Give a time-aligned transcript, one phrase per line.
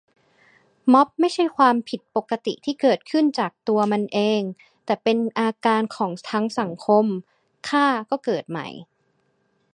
[0.93, 4.41] ม็อบไม่ใช่ความผิดปกติที่เกิดขึ้นจากตัวมันเอง
[4.85, 7.05] แต่เป็นอาการของทั้งสังคม
[7.67, 8.67] ฆ่าก็เกิดใหม่